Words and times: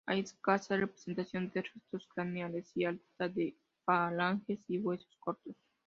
Hay 0.07 0.21
escasa 0.21 0.77
representación 0.77 1.51
de 1.53 1.61
restos 1.61 2.07
craneales 2.07 2.71
y 2.73 2.85
alta 2.85 3.29
de 3.29 3.55
falanges 3.85 4.59
y 4.67 4.79
huesos 4.79 5.15
cortos. 5.19 5.55